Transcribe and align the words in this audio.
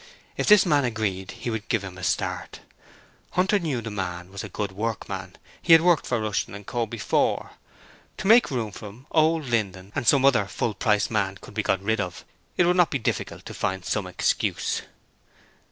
If 0.35 0.47
this 0.47 0.65
man 0.65 0.83
agreed 0.83 1.29
he 1.29 1.51
would 1.51 1.67
give 1.69 1.83
him 1.83 1.95
a 1.95 2.01
start. 2.03 2.61
Hunter 3.33 3.59
knew 3.59 3.81
the 3.81 3.91
man 3.91 4.31
was 4.31 4.43
a 4.43 4.49
good 4.49 4.71
workman, 4.71 5.35
he 5.61 5.73
had 5.73 5.83
worked 5.83 6.07
for 6.07 6.19
Rushton 6.19 6.63
& 6.63 6.63
Co. 6.63 6.87
before. 6.87 7.51
To 8.17 8.25
make 8.25 8.49
room 8.49 8.71
for 8.71 8.87
him 8.87 9.05
old 9.11 9.45
Linden 9.45 9.91
and 9.93 10.07
some 10.07 10.25
other 10.25 10.45
full 10.47 10.73
price 10.73 11.11
man 11.11 11.37
could 11.39 11.53
be 11.53 11.61
got 11.61 11.83
rid 11.83 12.01
of; 12.01 12.25
it 12.57 12.65
would 12.65 12.77
not 12.77 12.89
be 12.89 12.97
difficult 12.97 13.45
to 13.45 13.53
find 13.53 13.85
some 13.85 14.07
excuse. 14.07 14.81